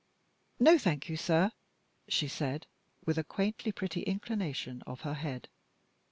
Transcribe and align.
"No, 0.59 0.79
thank 0.79 1.09
you, 1.09 1.15
sir," 1.15 1.51
she 2.07 2.27
said, 2.27 2.65
with 3.05 3.19
a 3.19 3.23
quaintly 3.23 3.71
pretty 3.71 4.01
inclination 4.01 4.81
of 4.87 5.01
her 5.01 5.13
head. 5.13 5.47